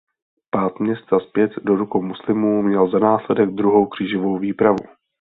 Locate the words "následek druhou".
2.99-3.85